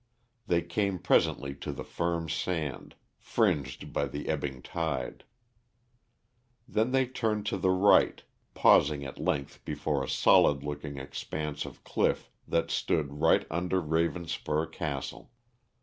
[0.47, 5.25] They came presently to the firm sand, fringed by the ebbing tide.
[6.67, 8.23] Then they turned to the right,
[8.55, 14.71] pausing at length before a solid looking expanse of cliff that stood right under Ravenspur
[14.71, 15.29] Castle.